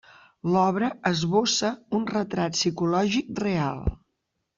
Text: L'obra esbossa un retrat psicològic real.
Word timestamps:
L'obra 0.53 0.87
esbossa 1.09 1.69
un 1.97 2.07
retrat 2.13 2.57
psicològic 2.61 3.29
real. 3.45 3.85